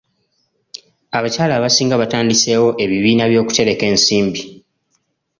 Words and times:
Abakyala 1.17 1.53
abasinga 1.55 1.95
batandiseewo 2.01 2.69
ebibiina 2.83 3.23
by'okutereka 3.31 3.83
ensimbi. 3.91 4.41